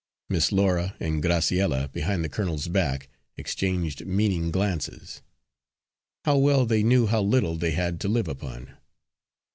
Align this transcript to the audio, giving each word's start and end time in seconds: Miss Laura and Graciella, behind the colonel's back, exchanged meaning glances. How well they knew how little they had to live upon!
Miss 0.29 0.51
Laura 0.51 0.95
and 0.99 1.21
Graciella, 1.21 1.89
behind 1.93 2.23
the 2.23 2.29
colonel's 2.29 2.67
back, 2.67 3.07
exchanged 3.37 4.03
meaning 4.07 4.49
glances. 4.49 5.21
How 6.25 6.37
well 6.37 6.65
they 6.65 6.81
knew 6.81 7.05
how 7.05 7.21
little 7.21 7.55
they 7.55 7.73
had 7.73 7.99
to 8.01 8.07
live 8.07 8.27
upon! 8.27 8.75